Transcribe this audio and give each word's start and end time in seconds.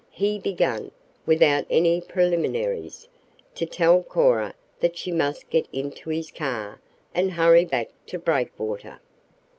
He 0.09 0.39
began, 0.39 0.89
without 1.27 1.65
any 1.69 2.01
preliminaries, 2.01 3.07
to 3.53 3.67
tell 3.67 4.01
Cora 4.01 4.55
that 4.79 4.97
she 4.97 5.11
must 5.11 5.51
get 5.51 5.67
into 5.71 6.09
his 6.09 6.31
car, 6.31 6.81
and 7.13 7.33
hurry 7.33 7.65
back 7.65 7.91
to 8.07 8.17
Breakwater. 8.17 8.99